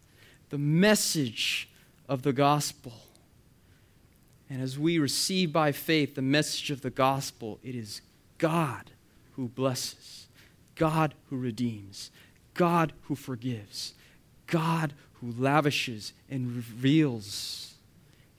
[0.50, 1.68] the message
[2.08, 2.92] of the gospel
[4.48, 8.00] and as we receive by faith the message of the gospel, it is
[8.38, 8.90] God
[9.32, 10.28] who blesses,
[10.76, 12.10] God who redeems,
[12.54, 13.94] God who forgives,
[14.46, 17.74] God who lavishes and reveals,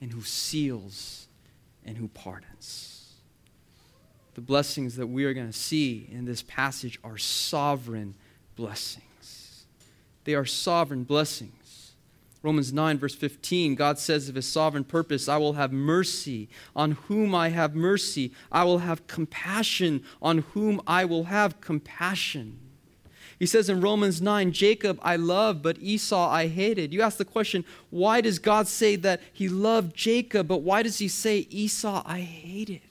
[0.00, 1.28] and who seals
[1.84, 2.97] and who pardons.
[4.38, 8.14] The blessings that we are going to see in this passage are sovereign
[8.54, 9.66] blessings.
[10.22, 11.94] They are sovereign blessings.
[12.44, 16.92] Romans 9, verse 15, God says of his sovereign purpose, I will have mercy on
[16.92, 18.30] whom I have mercy.
[18.52, 22.60] I will have compassion on whom I will have compassion.
[23.40, 26.94] He says in Romans 9, Jacob I loved, but Esau I hated.
[26.94, 30.98] You ask the question, why does God say that he loved Jacob, but why does
[30.98, 32.82] he say Esau I hated?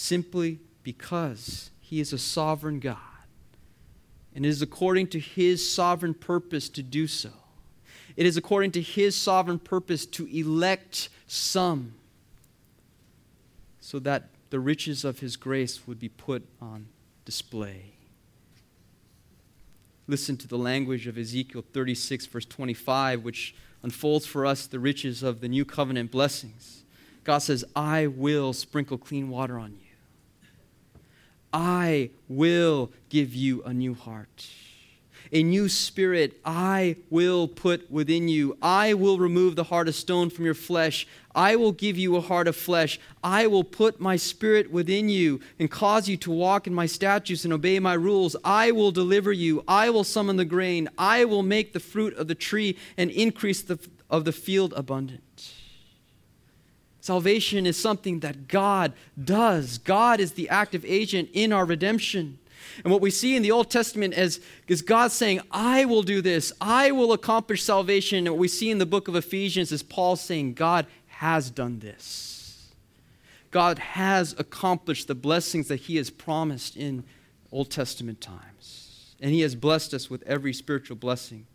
[0.00, 2.98] Simply because he is a sovereign God
[4.32, 7.30] and it is according to his sovereign purpose to do so.
[8.16, 11.94] It is according to his sovereign purpose to elect some
[13.80, 16.86] so that the riches of his grace would be put on
[17.24, 17.94] display.
[20.06, 25.24] Listen to the language of Ezekiel 36, verse 25, which unfolds for us the riches
[25.24, 26.84] of the new covenant blessings.
[27.24, 29.87] God says, I will sprinkle clean water on you.
[31.52, 34.48] I will give you a new heart.
[35.30, 38.56] A new spirit I will put within you.
[38.62, 41.06] I will remove the heart of stone from your flesh.
[41.34, 42.98] I will give you a heart of flesh.
[43.22, 47.44] I will put my spirit within you and cause you to walk in my statutes
[47.44, 48.36] and obey my rules.
[48.42, 49.62] I will deliver you.
[49.68, 50.88] I will summon the grain.
[50.96, 55.52] I will make the fruit of the tree and increase the, of the field abundant.
[57.08, 58.92] Salvation is something that God
[59.24, 59.78] does.
[59.78, 62.38] God is the active agent in our redemption.
[62.84, 66.20] And what we see in the Old Testament is, is God saying, I will do
[66.20, 68.18] this, I will accomplish salvation.
[68.18, 71.78] And what we see in the book of Ephesians is Paul saying, God has done
[71.78, 72.74] this.
[73.50, 77.04] God has accomplished the blessings that he has promised in
[77.50, 79.14] Old Testament times.
[79.18, 81.46] And He has blessed us with every spiritual blessing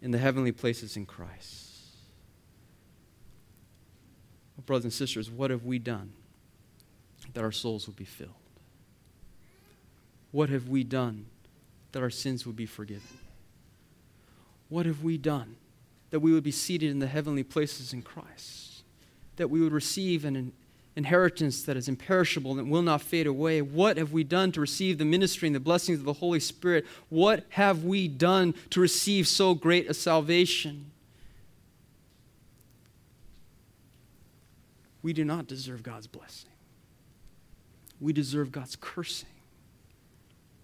[0.00, 1.71] in the heavenly places in Christ.
[4.60, 6.12] Brothers and sisters, what have we done
[7.34, 8.30] that our souls would be filled?
[10.30, 11.26] What have we done
[11.92, 13.18] that our sins would be forgiven?
[14.68, 15.56] What have we done
[16.10, 18.82] that we would be seated in the heavenly places in Christ?
[19.36, 20.52] That we would receive an
[20.94, 23.62] inheritance that is imperishable and will not fade away.
[23.62, 26.86] What have we done to receive the ministry and the blessings of the Holy Spirit?
[27.08, 30.91] What have we done to receive so great a salvation?
[35.02, 36.50] We do not deserve God's blessing.
[38.00, 39.28] We deserve God's cursing.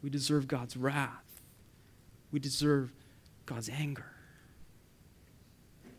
[0.03, 1.43] We deserve God's wrath.
[2.31, 2.93] We deserve
[3.47, 4.13] God's anger.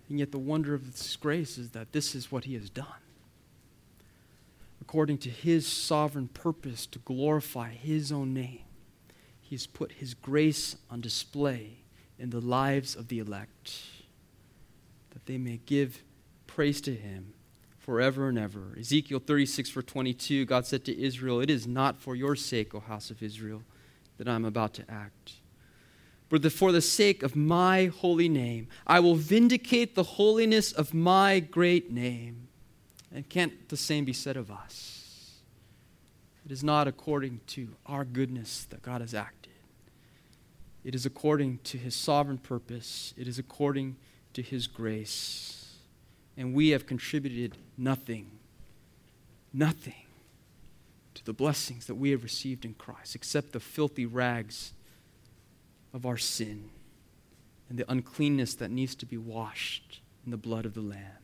[0.09, 2.87] And yet, the wonder of this grace is that this is what He has done
[4.89, 8.61] according to his sovereign purpose to glorify his own name,
[9.39, 11.77] he has put his grace on display
[12.17, 13.71] in the lives of the elect,
[15.11, 16.01] that they may give
[16.47, 17.33] praise to him
[17.79, 18.75] forever and ever.
[18.79, 22.79] Ezekiel 36, verse 22, God said to Israel, It is not for your sake, O
[22.79, 23.63] house of Israel,
[24.17, 25.33] that I am about to act.
[26.29, 31.39] But for the sake of my holy name, I will vindicate the holiness of my
[31.39, 32.47] great name.
[33.11, 35.39] And can't the same be said of us?
[36.45, 39.53] It is not according to our goodness that God has acted.
[40.83, 43.13] It is according to his sovereign purpose.
[43.17, 43.97] It is according
[44.33, 45.58] to his grace.
[46.39, 48.31] And we have contributed nothing,
[49.51, 50.05] nothing
[51.15, 54.71] to the blessings that we have received in Christ except the filthy rags
[55.93, 56.69] of our sin
[57.67, 61.17] and the uncleanness that needs to be washed in the blood of the Lamb.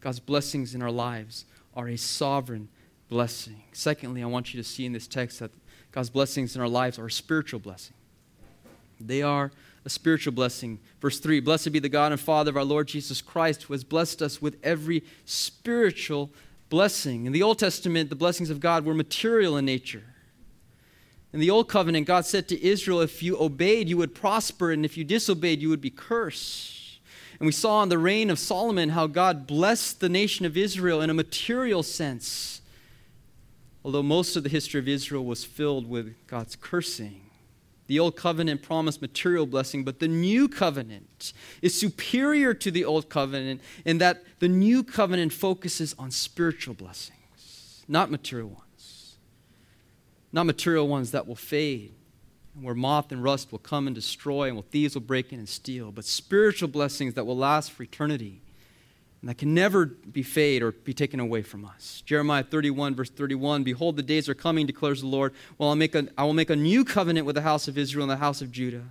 [0.00, 1.44] God's blessings in our lives
[1.74, 2.68] are a sovereign
[3.08, 3.64] blessing.
[3.72, 5.50] Secondly, I want you to see in this text that
[5.90, 7.94] God's blessings in our lives are a spiritual blessing.
[9.00, 9.50] They are
[9.84, 10.78] a spiritual blessing.
[11.00, 13.84] Verse 3 Blessed be the God and Father of our Lord Jesus Christ, who has
[13.84, 16.30] blessed us with every spiritual
[16.68, 17.26] blessing.
[17.26, 20.04] In the Old Testament, the blessings of God were material in nature.
[21.32, 24.84] In the Old Covenant, God said to Israel, If you obeyed, you would prosper, and
[24.84, 27.00] if you disobeyed, you would be cursed.
[27.40, 31.00] And we saw in the reign of Solomon how God blessed the nation of Israel
[31.00, 32.60] in a material sense,
[33.84, 37.31] although most of the history of Israel was filled with God's cursing.
[37.92, 43.10] The old covenant promised material blessing, but the new covenant is superior to the old
[43.10, 49.16] covenant in that the new covenant focuses on spiritual blessings, not material ones.
[50.32, 51.92] Not material ones that will fade,
[52.54, 55.38] and where moth and rust will come and destroy, and where thieves will break in
[55.38, 58.40] and steal, but spiritual blessings that will last for eternity
[59.22, 62.02] and that can never be fade or be taken away from us.
[62.04, 65.94] Jeremiah 31, verse 31 Behold, the days are coming, declares the Lord, well, I'll make
[65.94, 68.42] a, I will make a new covenant with the house of Israel and the house
[68.42, 68.84] of Judah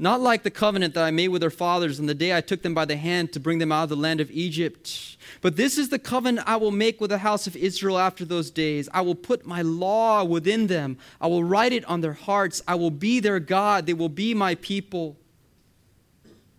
[0.00, 2.62] not like the covenant that I made with their fathers on the day I took
[2.62, 5.18] them by the hand to bring them out of the land of Egypt.
[5.42, 8.50] But this is the covenant I will make with the house of Israel after those
[8.50, 8.88] days.
[8.94, 12.62] I will put my law within them, I will write it on their hearts.
[12.66, 15.16] I will be their God, they will be my people.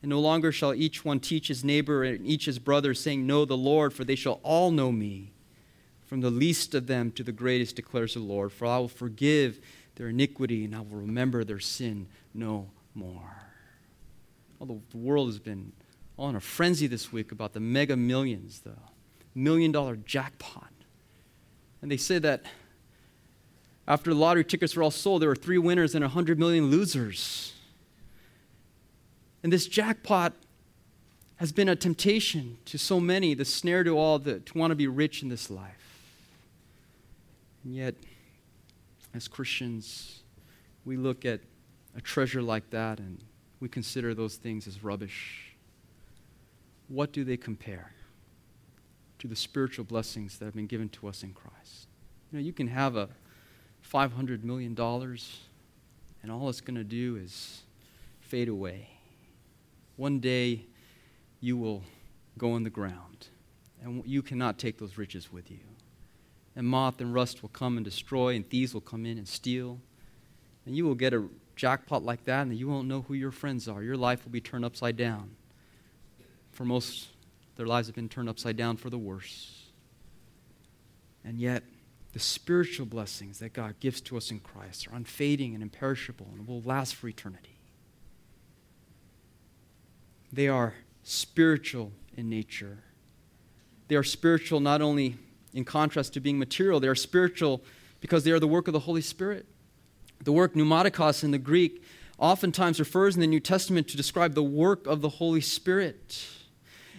[0.02, 3.45] And no longer shall each one teach his neighbor and each his brother, saying, Know
[3.45, 5.32] the Lord, for they shall all know me,
[6.06, 8.52] from the least of them to the greatest, declares the Lord.
[8.52, 9.60] For I will forgive
[9.95, 13.36] their iniquity and I will remember their sin no more.
[14.60, 15.72] Although the world has been
[16.18, 18.76] all in a frenzy this week about the mega millions, the
[19.36, 20.72] million dollar jackpot.
[21.82, 22.45] And they say that
[23.88, 27.54] after the lottery tickets were all sold, there were three winners and 100 million losers.
[29.44, 30.34] And this jackpot
[31.38, 34.76] has been a temptation to so many, the snare to all that to want to
[34.76, 36.00] be rich in this life.
[37.64, 37.96] And yet,
[39.14, 40.22] as Christians,
[40.86, 41.39] we look at
[41.96, 43.24] a treasure like that and
[43.60, 45.56] we consider those things as rubbish,
[46.88, 47.94] what do they compare
[49.20, 51.88] to the spiritual blessings that have been given to us in Christ?
[52.32, 53.10] You know, you can have a
[53.92, 54.78] $500 million
[56.24, 57.62] and all it's going to do is
[58.22, 58.91] fade away.
[60.02, 60.66] One day
[61.41, 61.84] you will
[62.36, 63.28] go in the ground
[63.84, 65.60] and you cannot take those riches with you.
[66.56, 69.80] And moth and rust will come and destroy, and thieves will come in and steal.
[70.66, 73.68] And you will get a jackpot like that and you won't know who your friends
[73.68, 73.84] are.
[73.84, 75.36] Your life will be turned upside down.
[76.49, 77.10] For most,
[77.56, 79.68] their lives have been turned upside down for the worse.
[81.24, 81.62] And yet,
[82.14, 86.47] the spiritual blessings that God gives to us in Christ are unfading and imperishable and
[86.47, 87.61] will last for eternity.
[90.32, 92.80] They are spiritual in nature.
[93.88, 95.18] They are spiritual not only
[95.54, 97.62] in contrast to being material, they are spiritual
[98.00, 99.46] because they are the work of the Holy Spirit.
[100.24, 101.84] The work pneumatikos in the Greek
[102.18, 106.26] oftentimes refers in the New Testament to describe the work of the Holy Spirit.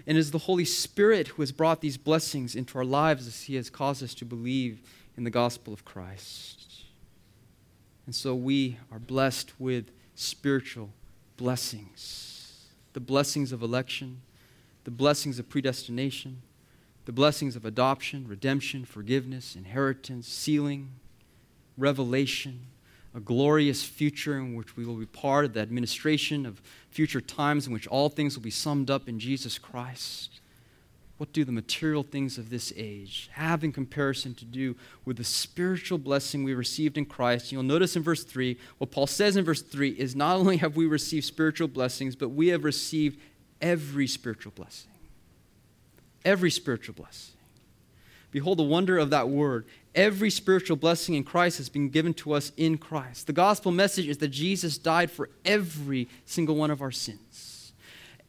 [0.06, 3.42] And it is the Holy Spirit who has brought these blessings into our lives as
[3.42, 4.82] He has caused us to believe
[5.16, 6.84] in the gospel of Christ.
[8.04, 10.90] And so we are blessed with spiritual
[11.36, 12.31] blessings
[12.92, 14.20] the blessings of election,
[14.84, 16.42] the blessings of predestination,
[17.04, 20.90] the blessings of adoption, redemption, forgiveness, inheritance, sealing,
[21.76, 22.66] revelation,
[23.14, 27.66] a glorious future in which we will be part of the administration of future times
[27.66, 30.40] in which all things will be summed up in Jesus Christ.
[31.18, 35.24] What do the material things of this age have in comparison to do with the
[35.24, 37.52] spiritual blessing we received in Christ?
[37.52, 40.74] You'll notice in verse 3, what Paul says in verse 3 is not only have
[40.74, 43.20] we received spiritual blessings, but we have received
[43.60, 44.90] every spiritual blessing.
[46.24, 47.34] Every spiritual blessing.
[48.32, 49.66] Behold the wonder of that word.
[49.94, 53.26] Every spiritual blessing in Christ has been given to us in Christ.
[53.26, 57.72] The gospel message is that Jesus died for every single one of our sins,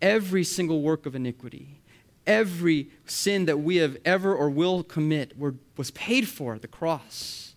[0.02, 1.80] every single work of iniquity,
[2.26, 6.68] every sin that we have ever or will commit were, was paid for at the
[6.68, 7.56] cross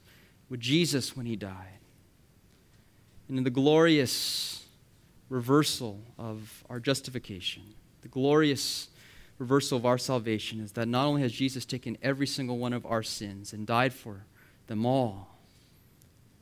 [0.49, 1.79] with Jesus when he died.
[3.29, 4.65] And in the glorious
[5.29, 7.63] reversal of our justification,
[8.03, 8.89] the glorious
[9.39, 12.87] reversal of our salvation is that not only has Jesus taken every single one of
[12.87, 14.25] our sins and died for
[14.67, 15.37] them all,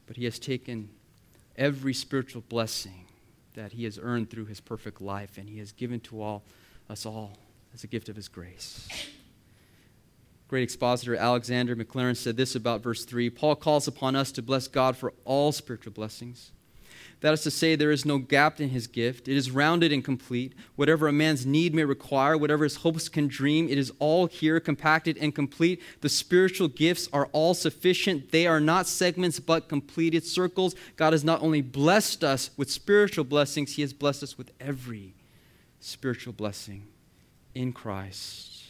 [0.07, 0.91] but he has taken
[1.57, 3.07] every spiritual blessing
[3.55, 6.43] that he has earned through his perfect life and he has given to all
[6.91, 7.39] us all
[7.75, 8.89] as a gift of his grace.
[10.49, 14.68] Great expositor Alexander Maclaren said this about verse 3 Paul calls upon us to bless
[14.68, 16.53] God for all spiritual blessings
[17.25, 19.29] that is to say, there is no gap in his gift.
[19.29, 20.53] It is rounded and complete.
[20.77, 24.61] Whatever a man's need may require, whatever his hopes can dream, it is all here,
[24.61, 25.81] compacted and complete.
[26.03, 28.31] The spiritual gifts are all sufficient.
[28.31, 30.75] They are not segments, but completed circles.
[30.97, 35.14] God has not only blessed us with spiritual blessings, he has blessed us with every
[35.81, 36.89] spiritual blessing
[37.55, 38.63] in Christ.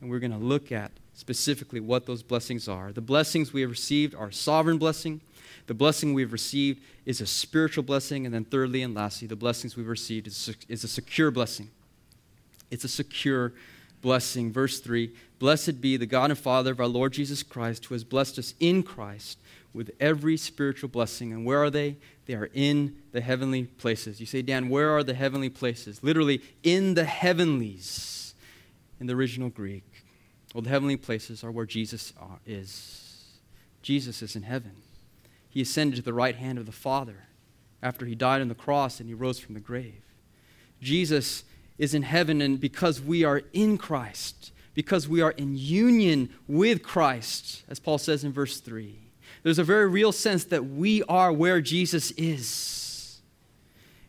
[0.00, 2.92] And we're going to look at specifically what those blessings are.
[2.92, 5.20] The blessings we have received are sovereign blessing
[5.66, 8.26] the blessing we've received is a spiritual blessing.
[8.26, 11.70] And then, thirdly and lastly, the blessings we've received is, is a secure blessing.
[12.70, 13.52] It's a secure
[14.00, 14.52] blessing.
[14.52, 18.04] Verse 3 Blessed be the God and Father of our Lord Jesus Christ, who has
[18.04, 19.38] blessed us in Christ
[19.72, 21.32] with every spiritual blessing.
[21.32, 21.96] And where are they?
[22.26, 24.20] They are in the heavenly places.
[24.20, 26.02] You say, Dan, where are the heavenly places?
[26.02, 28.34] Literally, in the heavenlies
[29.00, 29.84] in the original Greek.
[30.54, 32.12] Well, the heavenly places are where Jesus
[32.46, 33.24] is.
[33.82, 34.82] Jesus is in heaven
[35.52, 37.26] he ascended to the right hand of the Father
[37.82, 40.00] after he died on the cross and he rose from the grave.
[40.80, 41.44] Jesus
[41.76, 46.82] is in heaven, and because we are in Christ, because we are in union with
[46.82, 48.98] Christ, as Paul says in verse 3,
[49.42, 53.20] there's a very real sense that we are where Jesus is.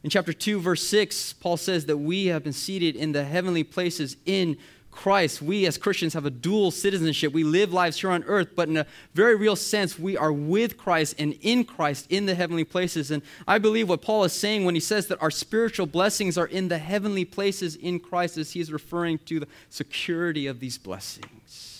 [0.03, 3.63] In chapter 2, verse 6, Paul says that we have been seated in the heavenly
[3.63, 4.57] places in
[4.93, 7.33] Christ, we as Christians have a dual citizenship.
[7.33, 10.77] We live lives here on earth, but in a very real sense, we are with
[10.77, 13.11] Christ and in Christ in the heavenly places.
[13.11, 16.45] And I believe what Paul is saying when he says that our spiritual blessings are
[16.45, 20.77] in the heavenly places in Christ is he is referring to the security of these
[20.77, 21.72] blessings.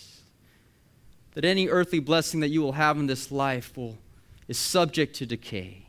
[1.33, 3.97] That any earthly blessing that you will have in this life will,
[4.47, 5.85] is subject to decay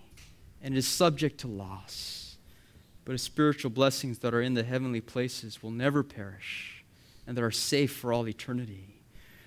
[0.63, 2.37] and is subject to loss.
[3.05, 6.85] But the spiritual blessings that are in the heavenly places will never perish
[7.27, 8.95] and that are safe for all eternity.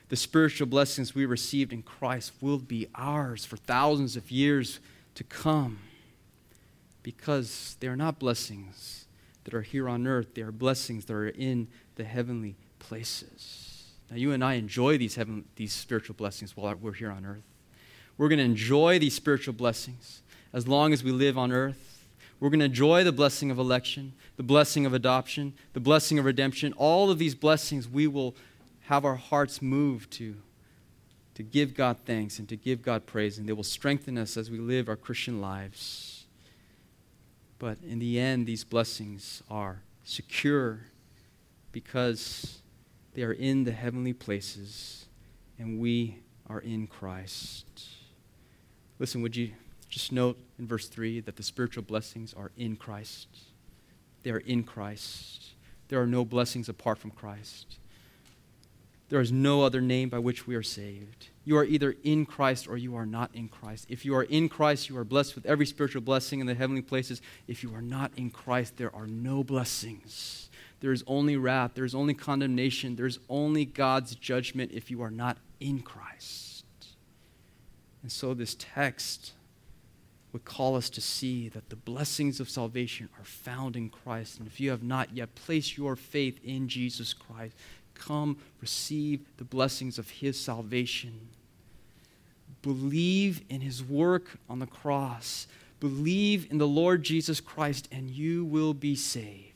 [0.10, 4.80] The spiritual blessings we received in Christ will be ours for thousands of years
[5.16, 5.80] to come
[7.04, 9.06] because they are not blessings
[9.43, 13.66] that are here on earth, they are blessings that are in the heavenly places.
[14.10, 17.43] Now, you and I enjoy these, heaven, these spiritual blessings while we're here on earth.
[18.18, 20.22] We're going to enjoy these spiritual blessings
[20.53, 22.05] as long as we live on earth.
[22.39, 26.26] We're going to enjoy the blessing of election, the blessing of adoption, the blessing of
[26.26, 26.74] redemption.
[26.74, 28.36] All of these blessings we will
[28.84, 30.36] have our hearts moved to,
[31.36, 34.49] to give God thanks and to give God praise, and they will strengthen us as
[34.49, 36.26] we live our Christian lives.
[37.60, 40.82] But in the end, these blessings are secure
[41.72, 42.60] because
[43.18, 45.07] they are in the heavenly places
[45.57, 47.65] and we are in Christ.
[48.99, 49.53] Listen, would you
[49.89, 53.28] just note in verse 3 that the spiritual blessings are in Christ.
[54.22, 55.47] They are in Christ.
[55.88, 57.80] There are no blessings apart from Christ.
[59.09, 61.30] There is no other name by which we are saved.
[61.43, 63.88] You are either in Christ or you are not in Christ.
[63.89, 66.84] If you are in Christ, you are blessed with every spiritual blessing in the heavenly
[66.84, 67.24] places.
[67.47, 70.47] If you are not in Christ, there are no blessings.
[70.80, 75.01] There is only wrath, there is only condemnation, there is only God's judgment if you
[75.01, 76.65] are not in Christ.
[78.03, 79.34] And so, this text
[80.34, 84.38] would call us to see that the blessings of salvation are found in Christ.
[84.38, 87.55] And if you have not yet placed your faith in Jesus Christ,
[87.95, 91.30] come receive the blessings of his salvation.
[92.61, 95.47] Believe in his work on the cross.
[95.80, 99.47] Believe in the Lord Jesus Christ, and you will be saved.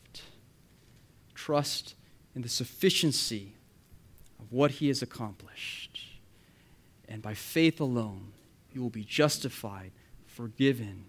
[1.42, 1.96] Trust
[2.36, 3.54] in the sufficiency
[4.38, 5.98] of what he has accomplished.
[7.08, 8.28] And by faith alone,
[8.72, 9.90] you will be justified,
[10.24, 11.06] forgiven,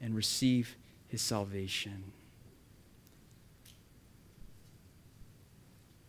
[0.00, 0.74] and receive
[1.06, 2.10] his salvation.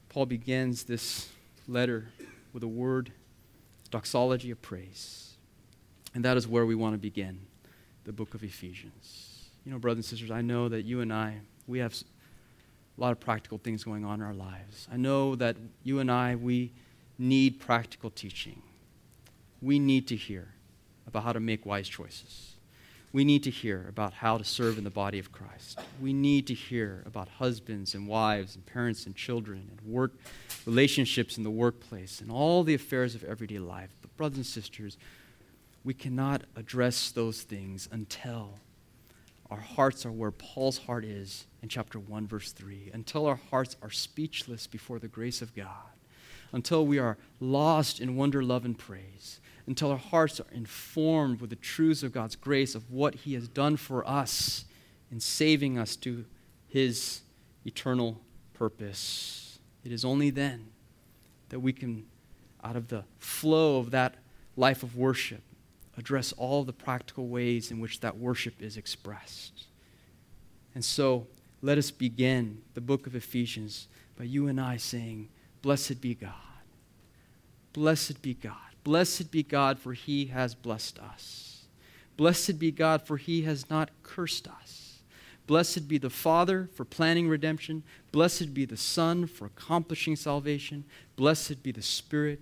[0.09, 1.29] Paul begins this
[1.67, 2.07] letter
[2.53, 3.11] with a word,
[3.91, 5.35] doxology of praise.
[6.15, 7.41] And that is where we want to begin
[8.05, 9.49] the book of Ephesians.
[9.63, 11.93] You know, brothers and sisters, I know that you and I, we have
[13.01, 14.87] a lot of practical things going on in our lives.
[14.91, 16.71] I know that you and I, we
[17.17, 18.61] need practical teaching.
[19.59, 20.49] We need to hear
[21.07, 22.57] about how to make wise choices.
[23.11, 25.79] We need to hear about how to serve in the body of Christ.
[25.99, 30.11] We need to hear about husbands and wives and parents and children and work
[30.67, 33.89] relationships in the workplace and all the affairs of everyday life.
[34.01, 34.97] But, brothers and sisters,
[35.83, 38.59] we cannot address those things until
[39.51, 43.75] our hearts are where Paul's heart is in chapter 1, verse 3, until our hearts
[43.81, 45.67] are speechless before the grace of God,
[46.53, 51.49] until we are lost in wonder, love, and praise, until our hearts are informed with
[51.49, 54.63] the truths of God's grace of what He has done for us
[55.11, 56.23] in saving us to
[56.69, 57.21] His
[57.65, 58.21] eternal
[58.53, 59.59] purpose.
[59.83, 60.67] It is only then
[61.49, 62.05] that we can,
[62.63, 64.15] out of the flow of that
[64.55, 65.43] life of worship,
[66.01, 69.65] address all the practical ways in which that worship is expressed.
[70.75, 71.27] And so,
[71.61, 73.87] let us begin the book of Ephesians
[74.17, 75.29] by you and I saying,
[75.61, 76.33] Blessed be God.
[77.71, 78.55] Blessed be God.
[78.83, 81.65] Blessed be God, for he has blessed us.
[82.17, 85.03] Blessed be God, for he has not cursed us.
[85.45, 87.83] Blessed be the Father for planning redemption.
[88.11, 90.83] Blessed be the Son for accomplishing salvation.
[91.15, 92.39] Blessed be the Spirit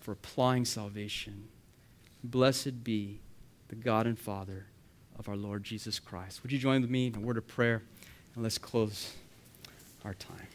[0.00, 1.48] for applying salvation.
[2.24, 3.20] Blessed be
[3.68, 4.64] the God and Father
[5.18, 6.42] of our Lord Jesus Christ.
[6.42, 7.82] Would you join with me in a word of prayer?
[8.34, 9.14] And let's close
[10.06, 10.48] our time.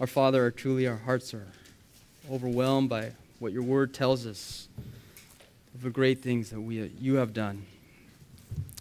[0.00, 1.48] Our Father, truly our hearts are
[2.32, 4.66] overwhelmed by what your word tells us
[5.74, 7.66] of the great things that we, you have done.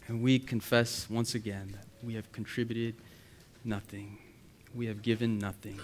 [0.08, 2.96] And we confess once again that we have contributed
[3.66, 4.18] nothing,
[4.74, 5.80] we have given nothing,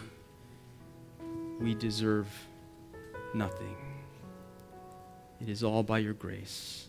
[1.60, 2.28] we deserve
[3.36, 3.76] nothing.
[5.42, 6.88] It is all by your grace.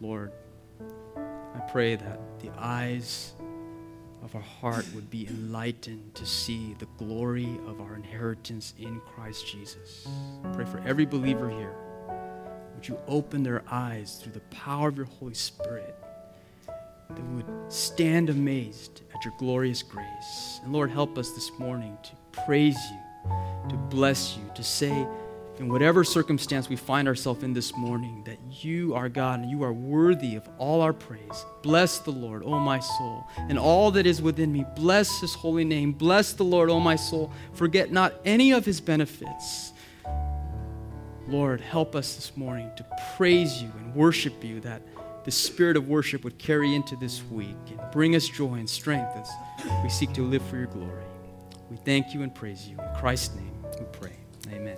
[0.00, 0.32] Lord,
[1.16, 3.34] I pray that the eyes
[4.22, 9.46] of our heart would be enlightened to see the glory of our inheritance in Christ
[9.46, 10.06] Jesus.
[10.52, 11.74] Pray for every believer here.
[12.74, 15.94] Would you open their eyes through the power of your Holy Spirit
[17.08, 20.60] that would stand amazed at your glorious grace.
[20.62, 23.03] And Lord, help us this morning to praise you
[23.68, 25.06] to bless you, to say,
[25.58, 29.62] in whatever circumstance we find ourselves in this morning, that you are God and you
[29.62, 31.44] are worthy of all our praise.
[31.62, 34.64] Bless the Lord, O my soul, and all that is within me.
[34.74, 35.92] Bless his holy name.
[35.92, 37.30] Bless the Lord, O my soul.
[37.52, 39.72] Forget not any of his benefits.
[41.28, 42.84] Lord, help us this morning to
[43.16, 44.82] praise you and worship you, that
[45.24, 49.16] the spirit of worship would carry into this week and bring us joy and strength
[49.16, 49.30] as
[49.82, 51.04] we seek to live for your glory.
[51.70, 52.76] We thank you and praise you.
[52.78, 54.16] In Christ's name we pray.
[54.52, 54.76] Amen.